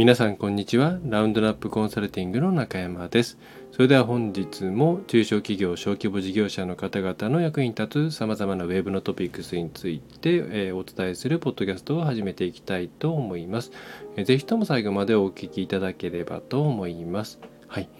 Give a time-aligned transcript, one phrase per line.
[0.00, 0.98] 皆さんこんにちは。
[1.04, 3.36] ラウンドナップコンサルティングの中山です。
[3.70, 13.72] それでは本日も中小企業小規模事業者の方々の役に立つさまざまなウェブのトピックスについて、え、お伝えするポッドキャストを始めていきたいと思います、
[14.16, 17.38] えー、ぜひとも最後までお聞きいただければと思います。
[17.68, 17.90] はい。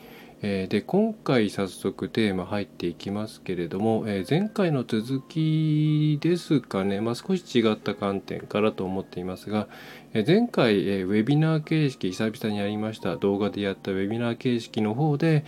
[0.42, 9.68] えー、で今回早速テーマ入っていきますけれども、え、前回の続きですかね、まあ、少し違った観点からと思っていますが、
[10.12, 15.44] 前回、ウェビナー形式久々にやりました動画でやったウェビナー形式の方で、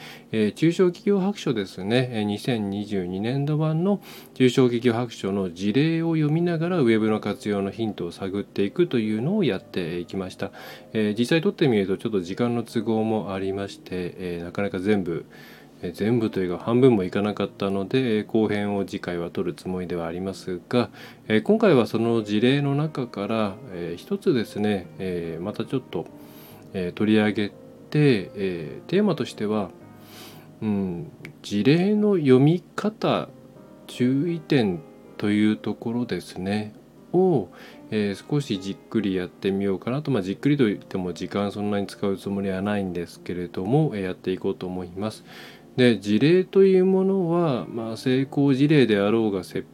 [0.54, 4.00] 中小企業白書ですね、2022年度版の
[4.34, 10.52] 中小企業白書の事例を読みながらウェブの活用のヒントを探っていくというのをやっていきました、
[10.94, 15.24] 実際撮ってみるとちょっと時間の都合もありまして、なかなか全部
[15.92, 20.90] 全部というか半分もいかなかったので後編を次回は取るつもりではありますが
[21.42, 23.54] 今回はその事例の中から
[23.96, 24.86] 一つですね
[25.40, 26.06] またちょっと
[26.94, 27.54] 取り上げて
[27.90, 29.70] テーマとしては、
[30.62, 31.10] うん、
[31.42, 33.28] 事例の読み方
[33.86, 34.80] 注意点
[35.18, 36.74] というところですね
[37.12, 37.48] を、
[37.90, 45.24] えー、少しじっくりやってみようかなと、まあ、じっくりといっても時間そんなに使うつもりはないんですけれども、えー、やっていこうと思います。
[45.76, 49.64] で事例というものは、まあ、成功事例であろうが失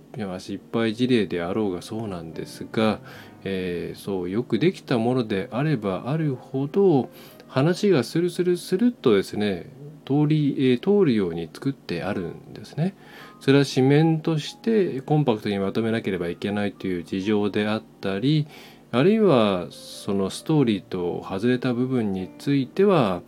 [0.73, 3.01] 敗事例であろうがそうなんですが、
[3.45, 7.11] えー、そうよくできたものであればあるほど
[7.49, 9.71] 話がスルスルスルっとですね
[10.05, 12.97] 通り、えー、通るように作ってあるんですね。
[13.41, 18.49] それは紙面としてコンパクトにまとめなければいけないという事情であったり
[18.91, 23.21] あるいはそのストーリーと外れた部分については、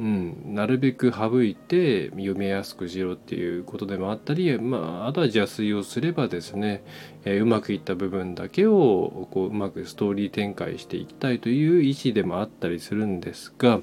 [0.00, 6.82] うん、なるべく省いて読みやすくしろっていうことでもあったり、まあ、あとは邪推をすればですね、
[7.26, 13.80] えー、うまくいった部分だけをこううまくストーリー展開していきたいという意思でもあったりするんですが。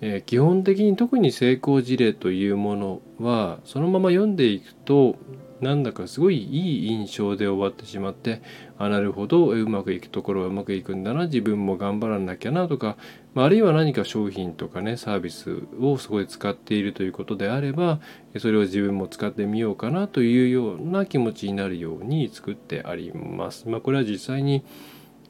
[0.00, 5.16] えー、基本的に特に成功事例というものはそのまま読んでいくと
[5.60, 8.42] なんだかすごいいい印象で終わってしまって
[8.78, 12.96] あなるほどうまくいくところはうまくいくんだな自分も頑張らなきゃなとか、
[13.44, 18.00] あ、るいは何か商品とかねサービスをそこで使っているということであれば
[18.38, 23.68] それを自分も使ってみようかなというような気持ちになるように作ってあります。
[23.68, 24.64] まあ、これは実際に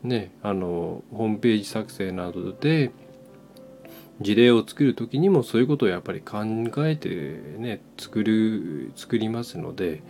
[0.02, 2.92] ねあのホームページ作成などで
[4.20, 6.44] 事例を作る時にもそういうことをやっぱり考
[6.86, 7.08] えて
[7.58, 10.02] ね作る作りますので、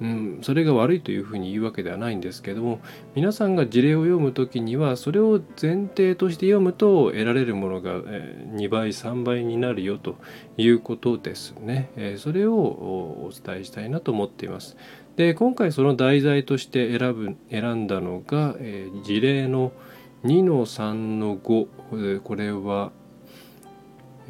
[0.00, 2.80] うん、それが悪いというふうに言うわけではないんですけども
[3.14, 10.16] 皆さんが事例を読む時にはそれを前提として読むと得られるものが2倍3倍になるよと
[10.56, 12.16] いうことですね。
[12.16, 14.76] それをお伝えしたいなと思っています。
[15.16, 19.72] で今回その題材として選ぶ選んだのが、え事例の
[20.24, 22.92] 2の3の5これは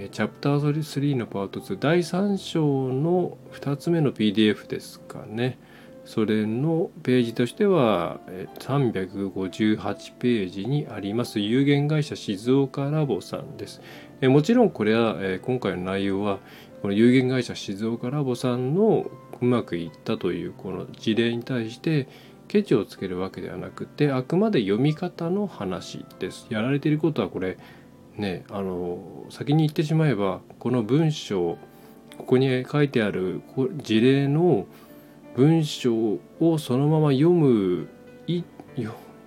[0.09, 5.59] チャプター3のパート2第3章の2つ目の PDF ですかね。
[6.07, 8.21] それのページとしては
[8.59, 13.83] 358ページにあります有限会社静岡ラボさんです。
[14.23, 16.39] もちろんこれは今回の内容は
[16.81, 22.09] この有限会社静岡ラボさんのうまくいったというこの事例に対して
[22.49, 26.47] ケチをつけるわけではなくてあくまで読み方の話です。
[26.49, 27.59] やられていることはこれ
[28.21, 31.59] ねあの先に言ってしまえばこの文章
[32.17, 33.43] ここに書いてある
[33.83, 34.67] 事例の
[35.35, 37.89] 文章をそのまま読む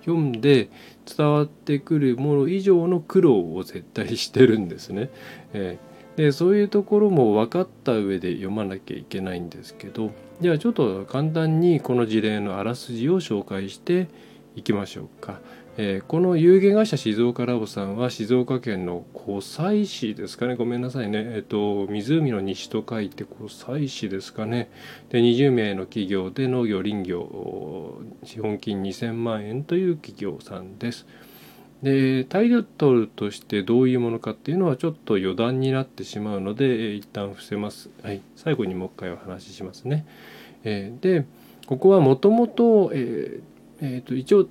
[0.04, 0.68] 読んで
[1.16, 5.10] 伝わってくるもの以上の苦労を絶対してるんですね。
[5.54, 14.08] えー、でそういうところも分かった上で読まなきゃいけないんですけどではちょっと簡単にこの事例のあらすじを紹介して
[14.54, 15.40] いきましょうか。
[15.76, 20.54] えー、この有限会社静岡ラボさんは静岡県の湖西市ですかね。
[20.54, 24.70] ごめんなさいね、えーと、湖の西と書いて湖西市ですかね。
[25.08, 31.06] で20名の企業で農業林業資本金2000万円という企業さんです。
[31.82, 40.06] でタイトルとしてどういうものかっていうのはちょっと余談になってしまうので、え、一旦伏せます、はい、最後にもう一回お話ししますね、
[40.62, 41.26] えー、で
[41.66, 42.92] ここはもともと
[43.82, 44.48] 一応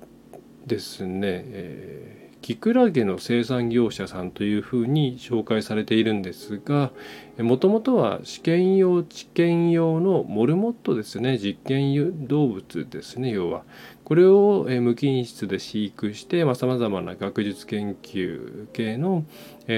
[0.66, 6.90] ですね、えー、キクラゲの生産業者さんというふうに紹介されているんですが
[7.38, 13.62] もともとは試験用治験用のモルモットですね実験動物ですね要は。
[14.04, 19.24] これを無菌室で飼育してさまざ、まな学術研究系の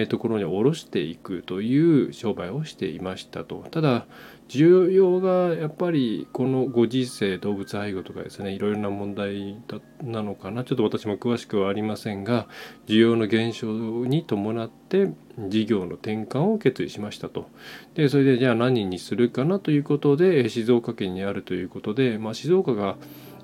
[0.08, 3.64] ところに卸していくという商売をしていましたと。
[3.70, 4.06] ただ
[4.48, 10.64] 需要がやっぱりこのご時世動物愛護とかですねいろいろな問題だなのかな。
[10.64, 12.46] ちょっと私も詳しくはありませんが
[12.86, 13.66] 需要の減少
[14.06, 17.48] に伴って事業の転換を決意しましたと。
[17.94, 22.96] でそれでじゃあ何にするかなということで静岡県にあるということで、まあ、静岡が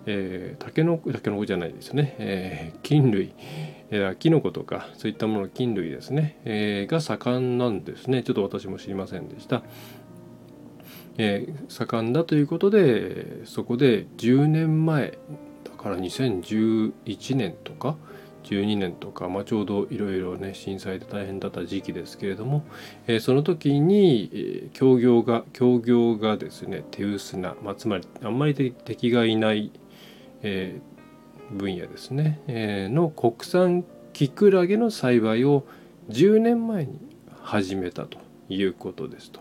[0.07, 3.35] えー、タケノコタケノコじゃないですね、えー、菌類、
[3.91, 8.23] えー、キノコとかそういったもの菌類ですね、えー、が盛んなんですね。
[8.23, 9.63] ちょっと私も知りませんでした。
[11.19, 15.19] えー、盛んだということでそこで10年前
[15.65, 17.97] だから2011年とか
[18.45, 22.65] 12年とか、まあ、ちょうどいろいろね震災で大変だった時期ですけれども、
[23.07, 29.71] えー、その時に、えー、協業が協業がですね手薄な、まあ、つまりあんまり敵がいない、
[30.43, 35.65] えー、分野ですね、えー、の国産キクラゲの栽培を
[36.11, 36.99] 10年前に
[37.43, 38.19] 始めたと
[38.49, 39.41] いうことですと。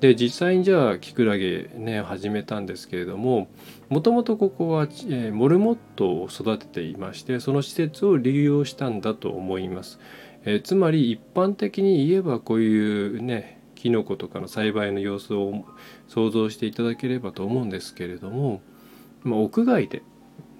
[0.00, 3.48] で実際にじゃあキクラゲね始めたんですけれども
[3.90, 10.00] もともとここは、えー、モルモットを育てていましてその施設を利用したんだと思います、
[10.44, 15.64] えー、つまり一般的に言えばこういうねキノコとかの栽培の様子を
[16.08, 18.62] 想像していただければと思うんですけれども、
[19.22, 20.02] まあ、屋外で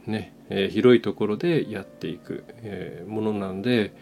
[0.07, 3.95] ね、えー、広いところでやっていく、えものなんで、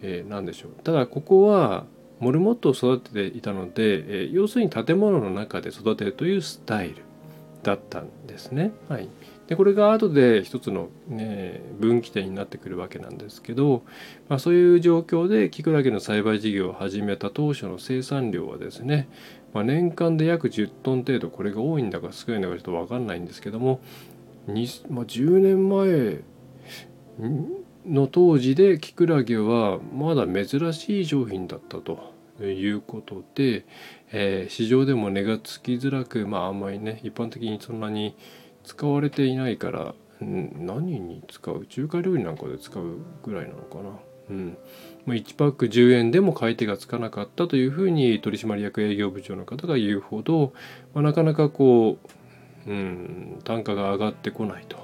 [0.00, 0.82] えー、何でしょう。
[0.84, 1.86] ただここは
[2.22, 6.94] モルモットを育てていたので、え要するに建物の中で育てるというスタイル
[7.64, 8.70] だったんですね。
[8.88, 9.08] はい、
[9.48, 13.82] でこれが後で一つの、ね、分岐点になってくるわけなんですけど、
[14.28, 19.08] まあ、そういう状況でキクラゲの栽培事業を始めた当初の生産量はですね、
[19.52, 23.80] まあ、年間で約10トン程度これが多いんだか少ないんだかちょっと分かんないんですけども、
[24.46, 24.56] まあ、
[25.06, 26.20] 10年前
[27.84, 32.11] の当時でキクラゲはまだ珍しい商品だったと。
[32.40, 33.64] いうことで、
[34.10, 38.16] えー、市場でも値がつきづらく、まあ、あんまりね一般的にそんなに
[38.64, 41.66] 使われていないから、何に使う？
[41.66, 43.90] 中華料理なんかで使うぐらいなのかな？
[44.30, 44.56] うん
[45.08, 50.52] 1パック10円でも買い手がつかなかったというふうに取締役営業部長の方が言うほど、
[50.94, 51.98] まあ、なかなかこ
[52.66, 54.78] う、うん、単価が上がってこないと。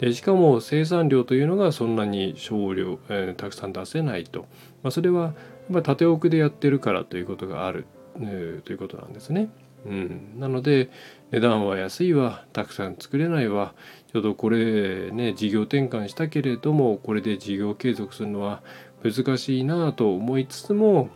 [0.00, 4.46] でしかも生産量というのがそんなに少量、えー、たくさん出せないと、
[4.82, 5.32] まあ、それは
[5.72, 7.86] まあ、縦奥でやってるからということがある、
[8.20, 9.50] えー、ということなんですね。
[9.84, 10.90] うん、なので
[11.32, 12.44] 値段は安いわ。
[12.52, 13.74] たくさん作れないわ。
[14.12, 18.62] ちょっとこれね事業転換したけれどもこれで事業継続するのは
[19.02, 21.08] 難しいなと思いつつも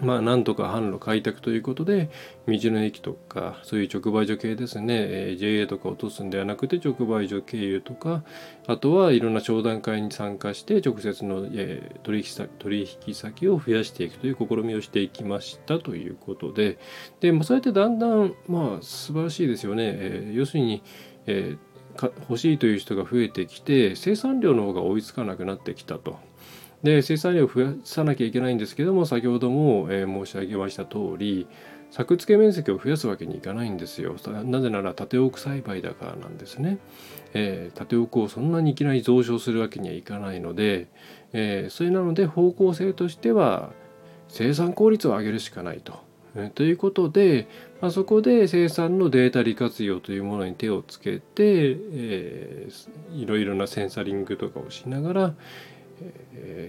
[0.00, 2.08] まあ、なんとか販路開拓ということで
[2.46, 4.94] 道の駅とかそういう直売所系ですね、
[5.32, 8.22] え JA とか落とすんではなくて直売所経由とか
[8.66, 16.78] あとはいろんな商談会に参加して直接の、え取引先取引先を増やしていくという試みをしていきましたということで
[17.20, 20.82] で、まあ、そうやってだんだんまあ素晴らしいですよね、え要するに、
[21.26, 21.56] え
[22.00, 26.27] 欲しいという人が増えてきて生産量の方が追いつかなくなってきたと。
[26.82, 31.46] で生産量を増やさなきゃいけないんですけども先ほども、えー、申し上げました通り
[31.90, 36.78] 作付け面積を増やすわけにいかないんですよなぜなら縦奥栽培だからなんですね、
[37.34, 40.88] えー、縦奥をそんなにいきなり増床するわけにはいかないので、
[41.32, 43.70] えー、それなので方向性としては
[44.28, 46.06] 生産効率を上げるしかないと。
[46.36, 47.48] えということで、
[47.80, 55.34] まあ、そこで生産のデータ利活用というものに手をつけて、えー、いろいろなセンサリングとかをしながら、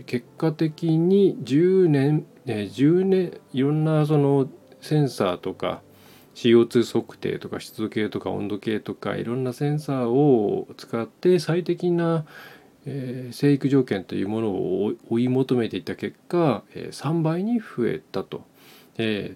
[0.05, 4.50] 結果的に10年、10年いろんなその
[4.81, 5.81] センサーとか
[6.36, 12.25] CO2 測定とか湿度計とか温度計とかいろんなセンサーを使って最適な、
[12.86, 18.43] 生育条件というものを追い求めていった結果、えー、3倍に増えたと。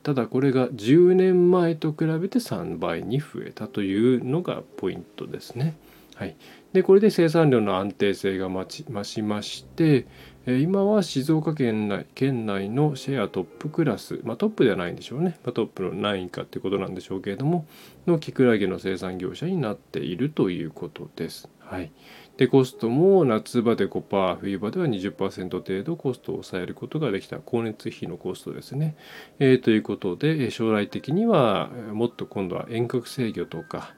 [0.03, 5.75] ただこれが10年前と比べて3倍に増えたというのがポイントですね。
[6.15, 6.35] はい、
[6.73, 10.07] でこれで生産量の安定性が増しまして
[10.45, 17.65] 今は静岡県内県内のシェアトップクラス、まあ、トップではないんでしょうね、まあ、トップの何位かってことなんでしょうけれども
[18.07, 21.47] のキクラゲの生産業者になっているということです。
[21.59, 21.91] はい、
[22.37, 28.95] でコストも夏場で5%冬場では20%程度コストを抑えることができた光熱費のコストですね。
[29.39, 33.95] えー、ということで将来的にはもっと今度は遠隔制御とか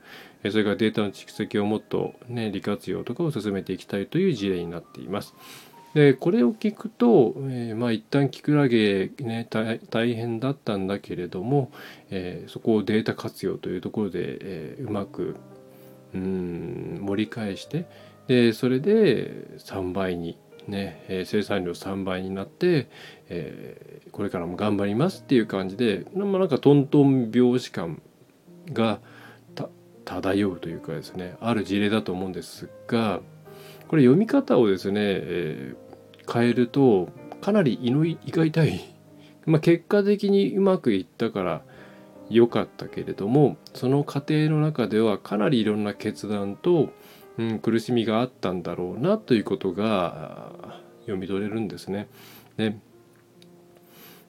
[0.51, 5.33] それからデータの蓄積をもっと、ね、利活用とかを進めていきたいという事例になっています。
[5.93, 9.47] でこれを聞くと、えー、まあ一旦キクラゲ、ね、
[9.89, 11.71] 大変だったんだけれども、
[12.09, 15.37] えー、そこをデータ活用というところで、えー、うまく
[16.13, 17.85] うん盛り返して
[18.27, 20.37] でそれで3倍に、
[20.67, 22.89] ね、え生産量3倍になって、
[23.29, 28.01] えーこれからも頑張りますっていう感じで、まあ、なんかトントン拍子感
[28.71, 29.01] が
[30.05, 33.19] 漂うというかですねある事例だと思うんですが
[33.87, 37.09] これ読み方をですね、えー、変えると
[37.41, 38.95] かなり胃の胃が痛い、
[39.45, 41.61] まあ、結果的にうまくいったから
[42.29, 46.89] 良かったけれどもその過程の中ではかなりいろんな決断と、
[47.37, 52.07] うん、苦しみがあったんだろうなということが読み取れるんですね。
[52.57, 52.77] で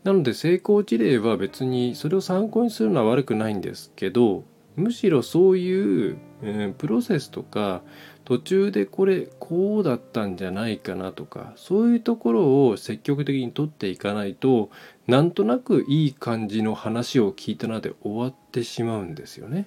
[0.04, 4.44] なので成功事例は別にそれを参考にするのは悪くないんですけど
[4.76, 7.82] むしろそういう、うん、プロセスとか
[8.24, 14.70] 途中でこれこうだったんじゃないかなとかそういうところを積極的に取っていかないと
[15.06, 19.66] なんとなくいい感じの話を聞いたなで終わってしまうんですよね。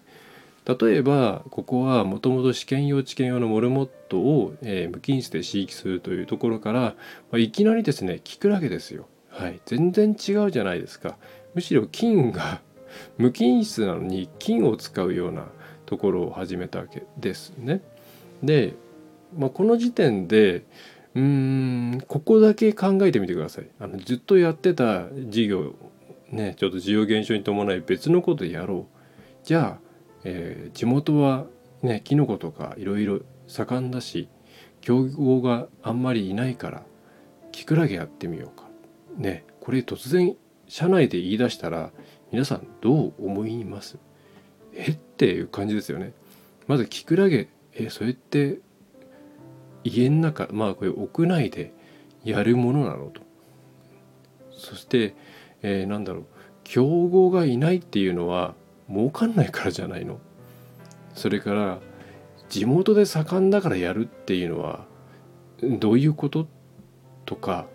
[0.66, 6.96] 例えばここはもともと試験用治験用のモルモットを、えー、無菌室で飼育するというところから、ま
[7.34, 9.08] あ、いきなりですね聞くだけですよ。
[9.30, 11.18] はい、全然違うじゃないですか。
[11.56, 12.62] むしろ菌が
[13.18, 15.48] 無菌室なのに菌を使うような
[15.86, 17.82] ところを始めたわけですね。
[18.44, 18.76] で、
[19.38, 20.64] まあ、この時点で
[21.16, 23.68] うーんここだけ考えてみてください。
[23.80, 25.76] あのずっとやってた事業
[26.30, 29.00] ねちょっと需要減少に伴い別のことやろう。
[29.44, 29.90] じゃあ、
[30.24, 31.46] えー、地元は
[31.82, 34.30] ねキノコとかいろいろ盛んだし
[34.82, 36.84] 競合があんまりいないから
[37.52, 38.68] キクラゲやってみようか。
[39.18, 40.36] ねこれ突然
[40.68, 41.92] 社内で言い出したら
[42.32, 43.98] 皆さんどう思います？
[44.74, 44.92] え？
[44.92, 46.14] っていう感じですよね。
[46.68, 48.60] まずキクラゲえそれって
[49.84, 51.74] 家の中まあこれ屋内で
[52.24, 53.22] やるものなのと。
[54.52, 55.16] そして、
[55.62, 56.26] えー、なんだろう
[56.64, 58.54] 競合がいないっていうのは
[58.90, 60.20] 儲かんないからじゃないの。
[61.16, 61.80] それから
[62.50, 64.86] 地元で盛んだからやるっていうのは
[65.62, 66.48] どういうこと？
[67.26, 67.68] とか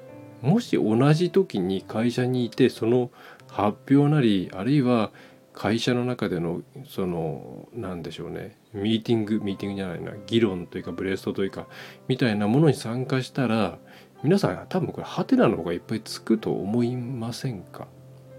[0.43, 3.11] もし同じ時に会社にいてその
[3.55, 5.13] 発表なりあるいは
[5.53, 11.69] 会社の中でのその何でしょうねミーティングミーティングじゃないな議論というかブレストというか
[12.09, 13.79] みたいなものに参加したら
[14.25, 17.87] 皆さん多分これハテナの方がいっぱいつくと思いませんか？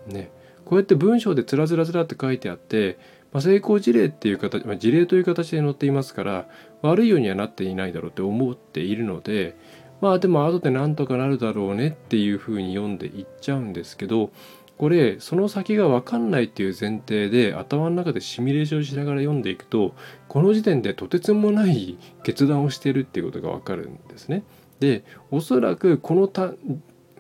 [0.07, 0.31] ね。
[0.65, 2.97] こうやって文章でつらつらつらって書いてあって、
[3.31, 6.47] まあ、成功事例っていう形、まあ、事例という形で載っていますから
[6.81, 9.55] 悪いようにはなっていないだろうって思っているので
[10.01, 14.31] まあでも後でなんとかなるだろうねっていうふうに読んでいっちゃうんですけど
[14.77, 19.95] これその先が分かんないっていう前提で頭の中でシミュレーションしながら読んでいくと
[20.27, 24.43] この時点でとてつもない決断をしてるっていうことが分かるんですね。
[24.79, 26.53] でおそらくこのた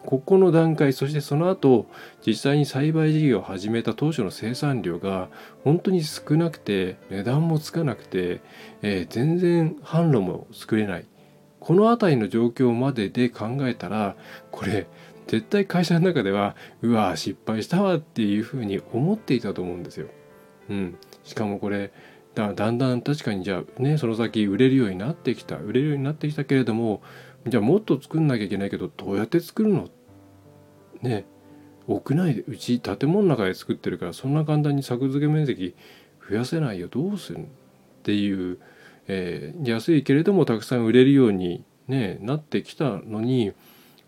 [0.05, 1.87] ここの段階そしてその後
[2.25, 5.29] 実際に栽培事業を始めた当初の生産量が
[5.63, 8.41] 本当に少なくて値段もつかなくて、
[8.81, 11.05] えー、全然販路も作れない
[11.59, 14.15] この辺りの状況までで考えたら
[14.51, 14.85] これ
[15.27, 20.07] 絶対会社の中ではうわ失敗したわっていうふうに思っていたと思うんですよ。
[20.69, 21.91] うん、しかもこれ
[22.33, 27.01] だだんだん確かにじゃあねその先売れるようになってきた売れるようになってきたけれども
[27.47, 29.89] じゃあもっと作んなきゃいけないけどどうやって作るの？
[31.01, 31.25] ね。
[31.87, 35.75] 屋内でうち建物の中で作ってるからそんな簡単に作付け面積
[36.27, 36.87] 増やせないよ。
[36.87, 37.41] どうするっ
[38.01, 38.57] ていう、
[39.07, 43.53] えー、安いけれどもたくさん売れるように、ね、なってきたのに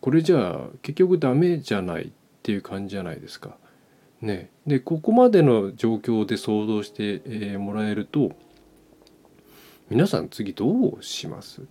[0.01, 2.10] これじゃあ結局ダメじゃないっ
[2.44, 3.58] ていう感じじゃないですか。
[4.22, 8.32] ね、でここまでの状況で想像して、え、もらえると
[9.89, 11.62] 皆さん次どうします？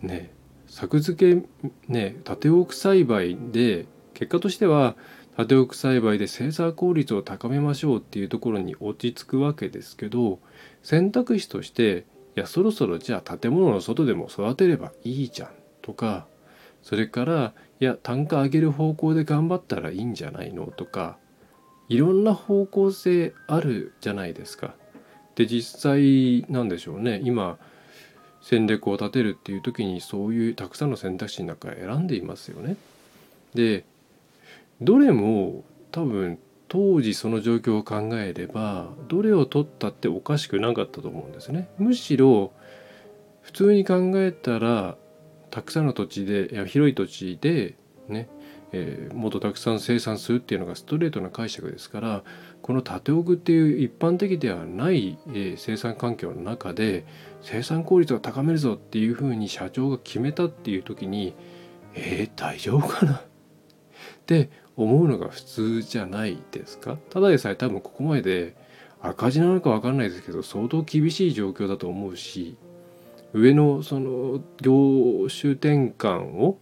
[0.00, 0.32] ね。
[0.66, 1.42] 作付け
[1.88, 4.96] ね縦置栽培で結果としては
[5.36, 10.38] 縦置栽培で生産効率を高めましょうっていうところに落ち着くわけですけど
[10.82, 12.04] 選択肢として
[12.36, 15.50] いやそろそろじゃあ建物の外でも育てればいいじゃん
[15.82, 16.28] とか
[16.82, 21.18] それからいや単価上げる方向で頑張ったらいいんじゃないのとか
[21.88, 24.74] いろんな方向性あるじゃないですか。
[25.34, 27.58] で実際なんでしょうね今
[28.42, 32.76] 戦略を立てるっていう時にそういうたくさんの選択肢の中選んでいますよね。
[33.54, 33.84] で
[34.80, 41.68] どれも多分当時その状況を考えればどれを取ったっておかしくなかったと思うんですね。
[41.78, 42.52] むしろ
[43.42, 44.96] 普通に考えたら
[45.50, 47.76] たくさんの土地でい広い土地で
[48.08, 48.28] ね、
[48.72, 52.24] えー、もっとたくさん生産するっていうのがストレートな解釈ですから
[52.62, 57.04] この縦置くっていう一般的ではない、えー、生産環境の中で
[57.42, 61.34] 生産効率を高めるぞっていうふうに社長が決めたっていう時に
[61.94, 63.14] えー、大丈夫かな？
[63.18, 63.22] っ
[64.26, 66.96] て思うのが普通じゃないですか？
[67.10, 68.56] ただでさえ多分ここまでで
[69.00, 72.56] 赤字なのか分かんないですけど相当厳しい状況だと思うし
[73.32, 76.58] 上のその業種転換を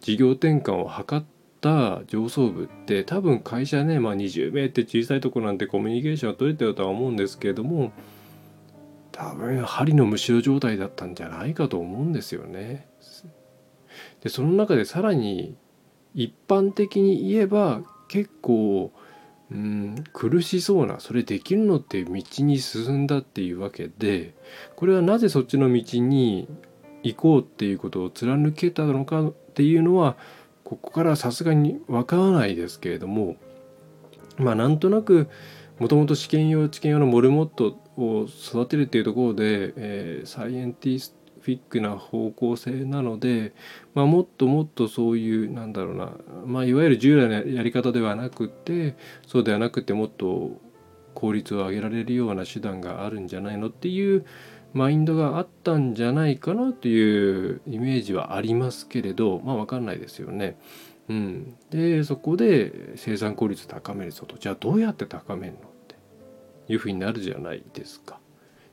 [0.00, 1.24] 事業転換を図っ
[1.60, 7.92] た上層部って多分会社ね、まあ、20名って小さいとこなんてコミュニケーションは取れてるとは思うんですけれども
[9.12, 12.88] 多分針のむしろ状態だったんじゃないかと思うんですよね。
[14.22, 15.56] でその中でさらに
[16.14, 18.92] 一般的に言えば結構
[19.50, 24.34] うん苦しそうなそれできるのって道に進んだっていうわけで
[24.76, 26.48] これはなぜそっちの道に
[27.02, 30.16] 行こうっていうことを貫けたのかっていうのは
[30.62, 33.36] ここからさすがにわからないですけれども
[34.36, 35.28] まあなんとなく
[35.80, 43.52] もともと試験用治験用のモルモットを育てるっていうところで、えー、サイエンティスフィックな方向性なので、
[43.94, 46.12] まあ、もっともっとそういうなんだろうな、
[46.44, 50.60] まあ、いわゆる従来のやり方ではなくてそうではなくてもっと
[51.14, 54.24] 効率を上げられるような手段があるんじゃないのっていう
[54.72, 60.58] マインドがあったんじゃないかなというイメージはありますけれどまあ分かんないですよね。
[61.08, 65.96] うん、でそこで生産効率高めるぞとじゃあどうやって高めるのって
[66.68, 68.20] いうふうになるじゃないですか。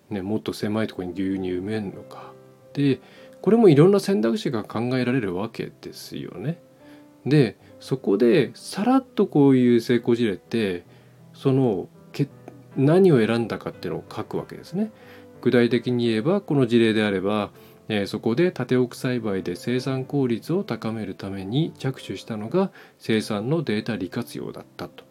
[0.09, 2.31] ね、もっと狭いとこに牛乳埋めるのか
[2.77, 3.01] で
[3.41, 6.59] これもいろんな選択肢が考えられるわけですよね。
[7.25, 10.85] でそこでさらっとこういう成功事例って
[11.33, 12.29] そのけ
[12.77, 14.91] 何を選んだかっていうのを書くわけですね。
[15.41, 17.51] 具体的に言えばこの事例であれば、
[17.89, 25.03] えー、そこで縦置栽培で生産効率を高めるために着手したのが生産のデータ利活用だったと。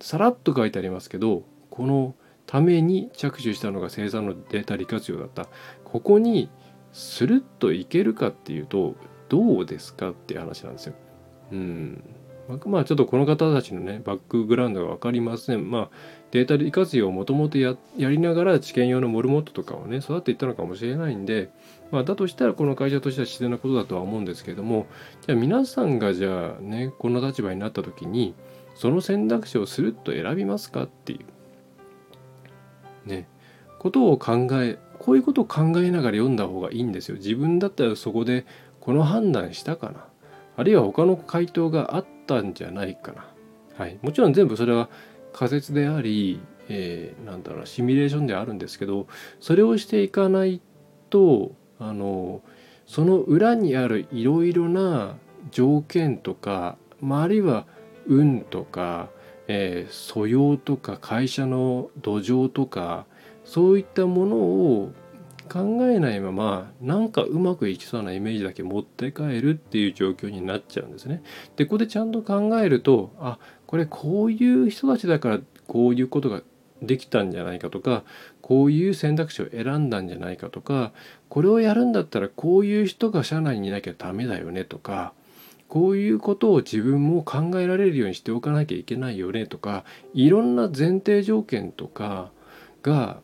[0.00, 2.14] さらっと書いてありますけどこの
[2.46, 5.48] ために着手したのが生産のデータ利活用だった。
[5.84, 6.48] ここに
[6.92, 8.94] スルッといけるかっていうと
[9.28, 10.94] どうですかっていう話なんですよ。
[11.52, 12.02] うん
[12.64, 15.70] まあちょっとこの方たちのねバックグラウンドが分かりません。
[15.70, 15.88] まあ
[16.30, 21.50] データ利活用をもともとやりながら治験用のモルモットとかをね育っていったのかもしれないんで、
[21.90, 24.86] まあ、だとしたらこの会社としては自然なことだとは思うんですけれども
[25.26, 28.34] じゃあ皆さんがじゃあねこの立場になった時に
[28.74, 31.20] その選択肢をスルッと選びますかってい
[33.06, 33.28] うね
[33.78, 34.78] ことを考え
[35.08, 37.16] こういうことを考えながら読んだ方がいいんですよ。
[37.16, 38.44] 自分だったらそこで
[38.78, 40.04] この判断したかな
[40.58, 43.26] あるいは他の回答があったんじゃないかな。
[43.78, 44.90] はい、もちろん全部それは
[45.32, 49.06] 仮説であり、えー、なんだろうシミュレーションであるんですけど
[49.40, 50.60] それをしていかない
[51.08, 52.42] とあの
[52.84, 55.16] その裏にあるいろいろな
[55.50, 57.64] 条件とか、まあ、あるいは
[58.06, 59.08] 運とか、
[59.46, 63.06] えー、素養とか会社の土壌とか
[63.48, 64.92] そういったものを
[65.50, 71.22] 考えないままなんかうまくいきそうなイメージだけ持って帰るっていう状況になっちゃうんですね。
[71.56, 76.42] でここでちゃんと考えるとあこれこういう人たちだからこういうことが
[76.82, 78.04] できたんじゃないかとか
[78.42, 80.92] こういう選択肢を選んだんじゃないかとか
[81.30, 85.14] これをやるんだったらこういう人が社内にいなきゃダメだよねとか
[85.68, 92.30] こういうことを自分も考えられるようにしておかなきゃいけないよねとかいろんな前提条件とか
[92.82, 93.20] が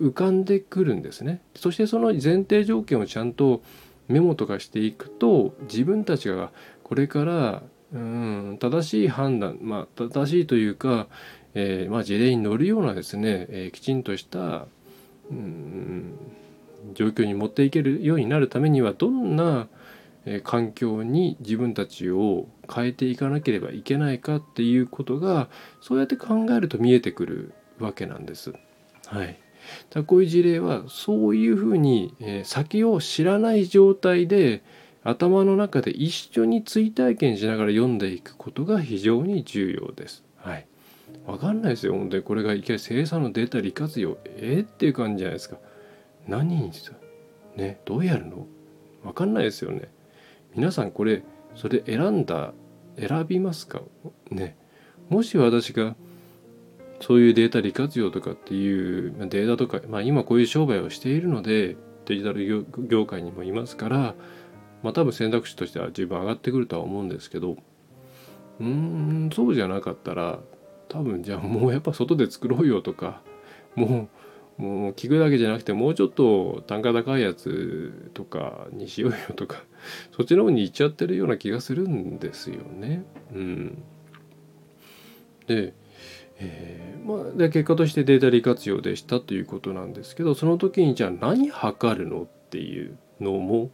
[0.00, 1.40] 浮かんでくるんですね。
[1.54, 3.62] そしてその前提条件をちゃんと
[4.08, 6.50] メモとかしていくと自分たちが
[6.82, 7.62] これから
[7.92, 11.08] うん正しい判断まあ正しいというか、
[11.54, 14.66] えー、まあ、事例に乗るようなですね、えー、きちんとした
[15.30, 16.14] うん
[16.94, 19.68] 状況に持っていけるようになるためにはどんな
[20.42, 25.48] 環境に自分たちを変えていかなければいけないかっていうことが
[25.80, 28.52] そうやって考えると見えてくるわけなんです。
[29.06, 29.38] はい、
[29.90, 34.62] だこういう事例はそういうふうに、え先を知らない状態で
[35.02, 40.24] 頭の中で一緒に追体験しながら読んでいくことが非常に重要です。
[40.36, 40.66] はい。
[41.26, 42.22] わかんないですよ、本当に。
[42.22, 44.18] これがいきなり生産のデータ利活用。
[44.26, 45.58] え、っていう感じじゃないですか。
[46.26, 46.92] 何にした
[47.56, 48.46] ね、どうやるの？
[49.04, 49.88] わかんないですよね。
[50.54, 51.22] 皆さんこれ、
[51.54, 52.52] それ選んだ、
[52.98, 53.82] 選びますか？
[54.30, 54.56] ね。
[55.08, 55.94] もし私が
[57.00, 64.14] そういうデータ利活用とかっていうデータとか、まあ、今こういう商売をしているのでデジタル業界にもいますから、
[64.82, 67.56] まあ、多分選択肢としては十分上がってくるとは思うんですけど
[68.60, 70.38] うんそうじゃなかったら
[70.88, 73.20] 多分じゃあもうやっぱ外で作ろうよとか
[73.74, 74.08] も
[74.58, 79.62] うもう聞くだけじゃなくてもうちょっと単価高いやつとかにしようよとか
[80.16, 83.04] そっちの方に行っちゃってるような気がするんですよね。
[83.34, 83.82] うん、
[85.46, 85.74] で
[86.38, 93.70] えー、まあ、で結果としてデータ利活用でしたということなんですけどその時にじゃあ何測るのっていうのも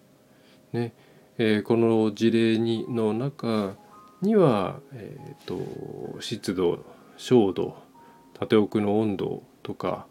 [0.73, 0.93] ね、
[1.39, 3.75] えー、この事例にの中
[4.21, 6.85] には、えーと、湿度
[7.17, 7.77] 照度
[8.35, 10.07] 縦奥の温度とか、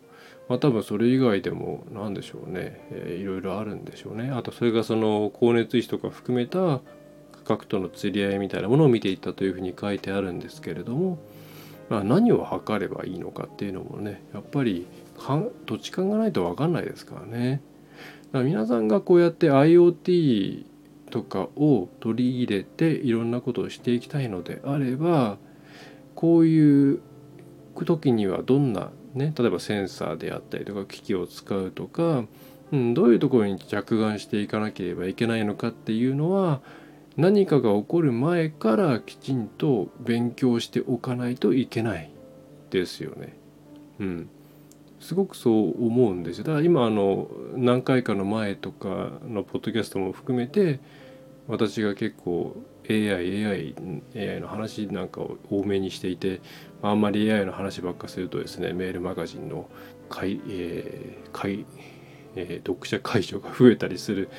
[0.50, 4.30] まあ、多分それ以外でも何でしょうね、えー、いろいろあるんでしょうね。
[4.32, 6.82] あとそれがその光熱費とか含めた
[7.32, 11.18] 価格との釣り合いみたいなものを見ていったというふうに書いてあるんですけれども、
[12.04, 14.88] 何を測ればいいのかっていうのもねやっぱり
[15.66, 17.62] 土地勘がないと分かんないですからね。
[18.32, 20.66] だから皆さんがこうやって IoT
[21.12, 25.38] とかを取り入れていろんなことをしていきたいのであれば
[26.16, 27.02] こういう
[27.86, 32.24] 時にはどんなね例えばセンサーであったりとか機器を使うとか、
[32.72, 36.62] うん、どういうところに着眼していかなければいけないのかっていうのは
[37.18, 42.10] 何かが起こる前からきちんと勉強しておかないといけない
[42.70, 43.36] ですよね。
[44.00, 44.30] うん、
[45.00, 46.44] すごくそう思うんですよ。
[46.46, 50.80] だから今あの何回かの前とかのポッドキャストも含めて
[51.48, 52.56] 私が結構
[52.90, 53.76] AI、AI、
[54.16, 56.42] AI の話なんかを多めにしていて、
[56.82, 59.70] あんまり AI の話ばっかするとですね、メールマガジンの
[60.10, 61.66] 買い、えー、買い、
[62.36, 64.30] えー、読者解除が増えたりする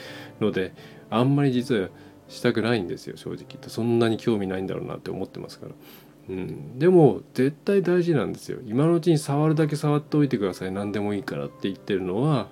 [0.41, 0.75] ので、
[1.11, 1.89] あんまり実は
[2.33, 3.69] したくないんですよ、正直言って。
[3.69, 5.73] そんなに興味ないんだろうなって思ってますから。
[6.31, 8.59] うん、でも絶対大事なんですよ。
[8.67, 10.73] 今のうちに触るだけ触っておいてください。
[10.73, 12.49] 何でもいいからって言ってるのは、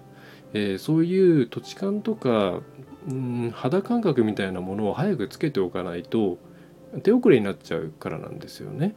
[0.53, 2.61] えー、そういう土地勘とか
[3.09, 6.39] うん肌感覚みたいなものを早くつけておかないと
[7.03, 8.95] 手遅れになっちゃうからなんですよね。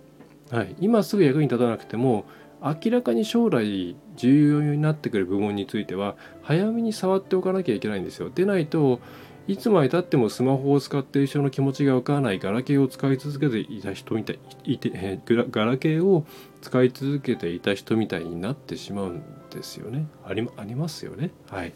[0.52, 2.26] はい、今すぐ役に立たなくても
[2.62, 8.30] 明らかに将来重要になってくる部門については早めに触っておかなきゃいけないんですよ。
[8.30, 9.00] でないと
[9.48, 16.26] いつまでたってもスマホを使っている人の気持ちが分からないガラケーを使い続けていた人みたいいて、えガラケーを
[16.62, 20.08] 使い続けていた人みたいになってしまうんですよね。
[20.26, 21.32] ありありますよね。
[21.50, 21.74] はい。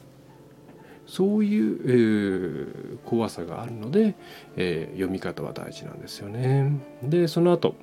[1.07, 4.15] そういう、えー、怖さがあるので、
[4.57, 6.71] えー、読み方は大事なんですよね。
[7.01, 7.75] でその後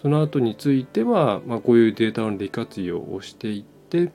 [0.00, 4.12] その後については、まあ、こういうデータの利活用をしていって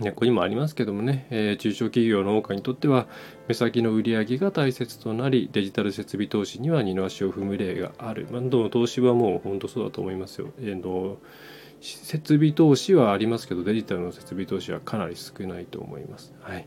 [0.00, 3.06] ここにもありますけどもね、えー、中小企業の農家にとっては
[3.48, 10.48] 目先の売り上げが大切となりデジタル設備投資には二の足を踏む例がある、まあ、どの投資はもう本当そうだと思いますよ。
[10.60, 11.18] えーの
[11.80, 16.34] 設備投資はありますけどデジタルの設備投資はかなり少ないと思います。
[16.40, 16.66] はい、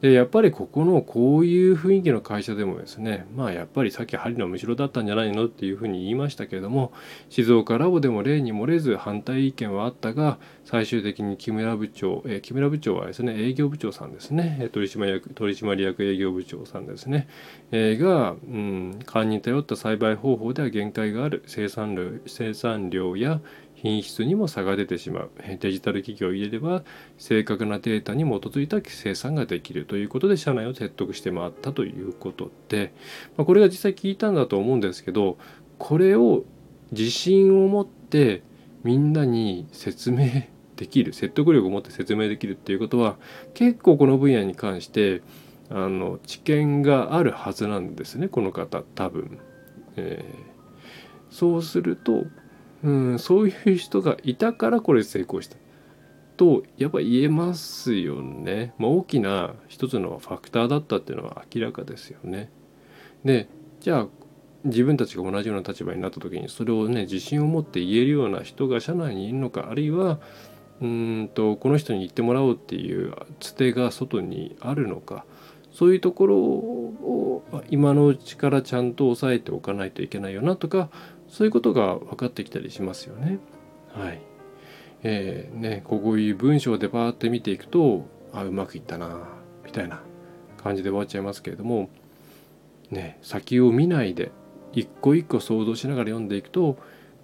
[0.00, 6.92] でやっぱりここのこういう雰囲気の会社でもですねまあやっぱりさっき針のむしろだったんじゃないのっていうふうに言いましたけれども
[7.30, 14.68] 静岡ラボでも例に漏れず反対意見はあったが最終的に木村部長、え、木村部長はですね営業部長さんですね。
[14.70, 17.26] 取締役取締役営業部長さんですね、
[17.72, 21.42] えー、が、うん、勘に頼った栽培方法では限界がある。
[21.46, 23.40] 生産量生産量や
[23.80, 26.82] 品質にも差が出てしまうデジタル企業を入れれば
[27.16, 32.92] 正確なデータに基づいた生産ができるということで社内を説得して回ったということで、
[33.36, 35.38] まあ、これが実際聞いたんだと思うんですけど
[35.78, 36.44] これを
[36.90, 38.42] 自信を持って
[38.82, 43.16] みんなに説明できる説得力を持って説明できるっていうことは
[43.54, 45.22] 結構この分野に関して
[45.70, 49.38] あの知見があるはずなんですねこの方多分。
[49.96, 52.24] えー、そうすると
[52.82, 55.56] うんそういう人がいたからこれ成功した
[56.36, 62.48] とやっぱ言えますよね、まあ、大きな一つのファクターだったっていうのは明らかですよね。
[63.24, 63.48] で
[63.80, 64.06] じゃあ
[64.64, 70.20] 自分たちが同じような立場になった時にそれをね自信を持って言えるような人が社内にいるのかあるいは
[70.80, 75.24] うんとこの人に言ってもらおうっていうつてが外にあるのか
[75.72, 80.90] そういうところを今のうちからちゃんと押さえておかないといけないよなとか
[81.28, 83.38] そういうことが分かってきたりしますよね。
[83.92, 84.20] はい。
[85.02, 89.28] えー、ね、こういう文章でバーって見ていくと、あ、うまくいったな、
[89.64, 90.00] みたいな
[90.62, 91.88] 感じで終わっちゃいますけれども、
[92.90, 94.32] ね、先を見ないで、
[94.72, 96.78] 一個一個想像しながら読んでいくと、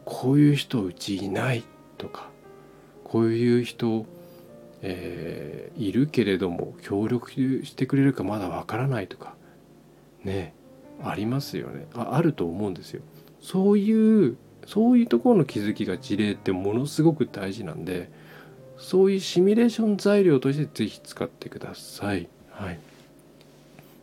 [0.04, 1.64] こういう人うちいない
[1.98, 2.28] とか、
[3.04, 4.06] こういう人、
[4.82, 7.30] えー、いるけれども協力
[7.64, 9.34] してくれるかまだわからないとか
[10.24, 10.52] ね
[11.02, 13.00] ありますよねああると思うんですよ。
[13.44, 18.10] そういうそういうところの気づきが事例ってものすごく大事なんで
[18.78, 22.26] そういうシミュレーション材料として是非使ってください。
[22.50, 22.78] はい、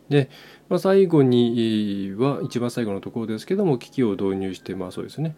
[0.08, 0.30] で、
[0.68, 5.34] まあ、最後には一番最後のところですけども機器を導入してまあそうですね。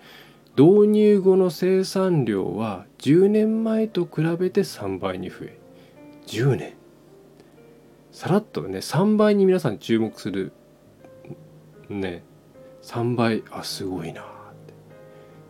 [0.57, 5.59] 導入後の生産量は10年前と比べて3倍に増え。
[6.27, 6.75] 10年。
[8.13, 10.53] さらっとね3倍に皆さん注目する
[11.89, 12.23] ね
[12.85, 13.43] 3倍。
[13.51, 14.23] あすごいな。
[14.23, 14.25] っ
[14.67, 14.75] て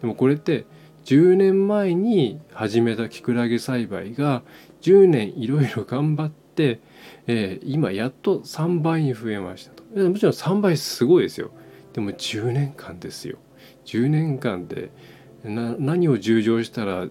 [0.03, 0.67] でもこれって
[1.05, 4.43] 10年前に始めたキクラゲ栽培が
[4.83, 6.81] 10年いろいろ頑張って、
[7.27, 9.85] えー、今やっと3倍に増えましたと。
[10.09, 11.51] もちろん3倍すごいですよ。
[11.93, 13.39] でも10年間ですよ。
[13.85, 14.91] 10年間で
[15.45, 17.07] 何を従上したら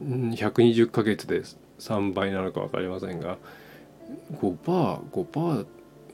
[0.00, 1.42] 120ヶ月で
[1.78, 3.38] 3倍なのか分かりませんが
[4.40, 5.66] 5%5% 5%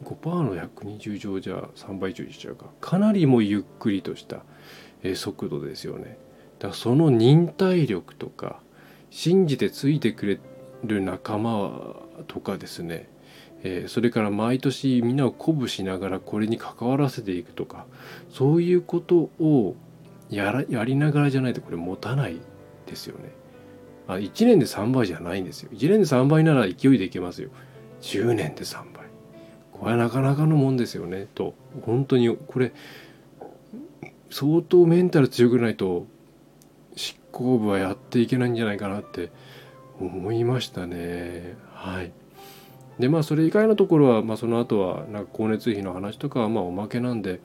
[0.05, 4.43] 5%の120乗じゃ3倍以上にしちゃうかかなりもゆっくりとした、
[5.15, 6.19] 速度ですよね
[6.59, 8.61] だからその忍耐力とか
[9.11, 10.41] 信じてついてくれ
[10.85, 13.09] る仲間とかですね、
[13.63, 17.87] え、それから毎年みんなを鼓舞しながらこれに関わらせていくとか
[18.31, 19.75] そういうことを
[20.31, 22.39] やらやりながらじゃないとこれ持たない
[22.87, 23.31] ですよね。
[24.07, 25.71] あ1年で3倍じゃないんですよ。
[25.73, 27.51] 1年で3倍なら勢いでいけますよ。
[28.01, 29.00] 10年で3倍。
[29.81, 31.27] これはなかなかのもんですよね。
[31.35, 32.73] と本当にこれ
[34.31, 36.07] 相当メンタル強くないと
[36.95, 39.31] 執行部はやっていけないんじゃないかなって
[39.99, 41.57] 思いましたね。
[41.73, 42.13] はい。
[42.99, 47.41] でまあそれ以外のところは、まあ、その後はなんか光熱費の話とかはまあおまけなんで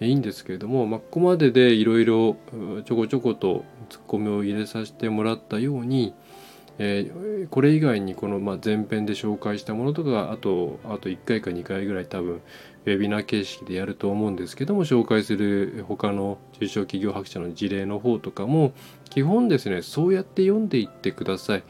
[0.00, 2.36] いいんですけれども、まあ、ここまででいろいろ
[2.84, 6.12] ちょこちょことツッコミを入れさせてもらったように、
[6.78, 12.42] えー、これ以外にこのま前編で紹介したものとかあとあと1回か2回ぐらい多分
[12.84, 18.72] ウェビナー形式でやると思うんですけども紹介する他の中小企業白書の事例の方とかも
[19.08, 21.64] 基本ですねそうやって読んでいってください。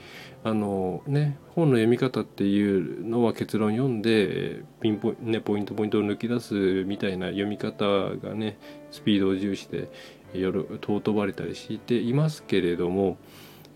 [0.44, 8.56] あのね本の読み方っていうのは結論読んでピンポ,、ね、ポイントポイントを抜き出すみたいな読み方がね
[8.92, 9.88] スピードを重視で
[10.34, 13.16] 尊ばれたりしていますけれども、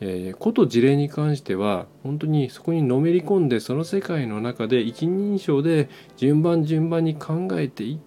[0.00, 8.00] えー、こと事例に関しては本当にそこにのめり込んでその世界の中で一人称で順番順番に考えてい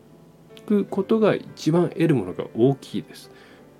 [0.65, 3.31] くことが一番得るものが大きいです。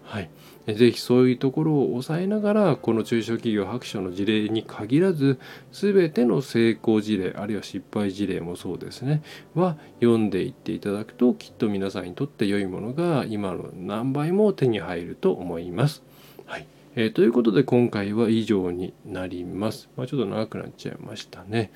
[0.04, 0.30] はい
[0.66, 5.40] ぜひそういうところを抑えながらこの中小企業白書の事例に限らず
[5.74, 9.24] 全ての成功事例あるいは失敗事例もそうですね
[9.56, 16.02] は読んでいっていただくときっと皆さんにとって良いものが今の何倍も手に入ると思います。
[16.46, 19.90] はいえー、ということで今回は以上になります。
[19.96, 21.72] まあ、ちょっと長くなっちゃいましたね。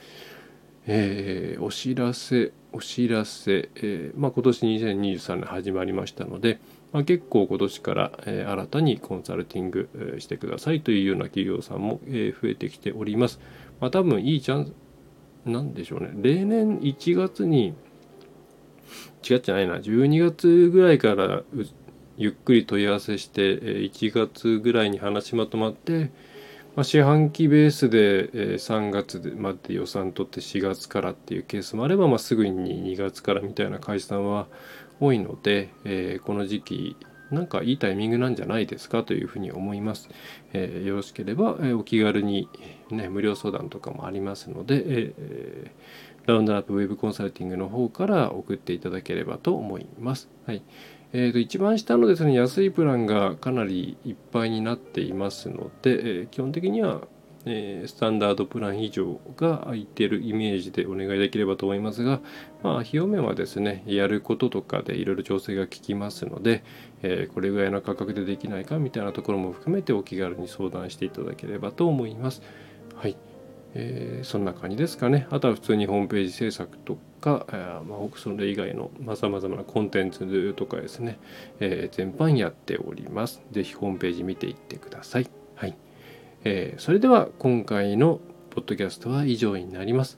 [0.86, 6.60] えー、お知らせお知らせ、えーまあ、今年2023年始まりましたので、
[6.93, 13.39] まあ、結構今年から、えー、新たにコンサルティング、してくださいというような企業さんも、え、増えてきております。
[13.80, 14.73] まあ、多分いいチャンス
[15.49, 17.73] なんでしょうね例年1月に
[19.27, 21.43] 違っちゃないな12月ぐらいから
[22.17, 26.12] ゆっくり問い合わせして1月ぐらいに話まとまって、
[26.75, 34.47] まあ、四半期ベースで3月まで予算取って4月からっていうケースもあれば、まあ、すぐに2月からみたいな会社さんは
[34.99, 36.97] 多いので、えー、この時期
[37.32, 40.10] なんかいいタイミングなんじゃないですかというふうに思います。
[40.53, 42.47] えー、よろしければ、お気軽に、
[42.89, 50.30] ね、無料相談とかもありますので、えー、ラウンドアップウェブコンサルティングの方から送っていただければと思います。
[50.45, 50.63] はい
[51.13, 57.01] えー、と一番下のですね安いプランがかなりいっぱいになっていますので、えー、基本的には
[57.49, 62.19] えー、スタンダードプラン以上が空いてるイメージでお願いできればと思いますが、
[62.61, 66.63] まあ、費用面はですねやることとかでいろいろ調整が効きますので、
[67.03, 72.41] えー、これぐらいの価格でできないかみたいなところも含めてお気軽に相談していただければと思います。
[72.95, 73.15] はい
[73.73, 75.27] えー、そんな感じですかね。
[75.29, 81.19] あとは普通にホームページ制作とか、えーまあ、それ以外のさまざ、まなコンテンツとかですね、
[81.60, 83.41] えー、全般やっております。
[83.51, 85.30] ぜひホームページ見ていってください。
[85.56, 85.75] はい
[86.43, 88.19] えー、それでは今回の
[88.51, 90.17] ポッドキャストは以上になります。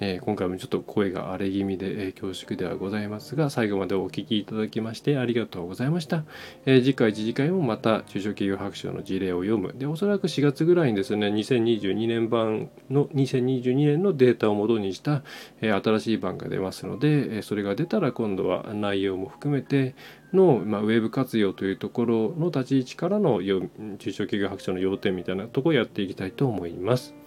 [0.00, 6.24] えー、今回もちょっと声が荒れ気味で、えー、恐縮ではございますが最後までお聴きいただきましてありがとうございました、
[6.64, 15.22] えー、次回次次回もまた中小企業白書の事例を読むでおそらく4月ぐらいにですね2022年版の2022年のデータをもとにした、
[15.60, 19.94] え新しい版が出ますので、えそれが出たら今度は内容も含めて
[20.32, 27.19] の、まあ、ウェブ活用というところの立ち位置からの中小企業白書の要点みたいなとこをやっていきたいと思います。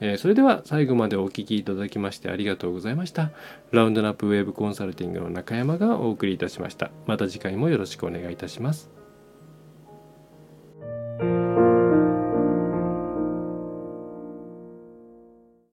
[0.00, 3.30] えー、それでは最後までお聴きいただきましてありがとうございました。
[3.70, 6.90] ラウンドナップウェブコンサルティングの中山がお送りいたしました。
[7.06, 8.99] また次回もよろしくお願いいたします。